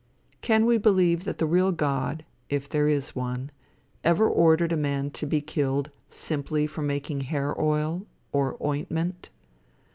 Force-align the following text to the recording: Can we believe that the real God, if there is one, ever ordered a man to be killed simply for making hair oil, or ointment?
Can 0.41 0.65
we 0.65 0.79
believe 0.79 1.25
that 1.25 1.37
the 1.37 1.45
real 1.45 1.71
God, 1.71 2.25
if 2.49 2.67
there 2.67 2.87
is 2.87 3.15
one, 3.15 3.51
ever 4.03 4.27
ordered 4.27 4.71
a 4.71 4.75
man 4.75 5.11
to 5.11 5.27
be 5.27 5.41
killed 5.41 5.91
simply 6.09 6.65
for 6.65 6.81
making 6.81 7.21
hair 7.21 7.53
oil, 7.61 8.07
or 8.31 8.57
ointment? 8.65 9.29